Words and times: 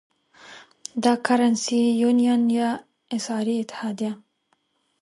دا 1.03 1.13
Currency 1.27 1.79
Union 2.09 2.41
یا 2.57 2.69
اسعاري 3.15 3.55
اتحادیه 3.63 4.11
ده. 4.11 4.17